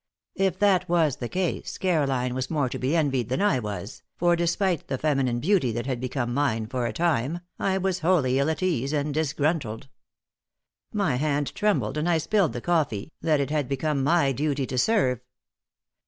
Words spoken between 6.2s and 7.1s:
mine for a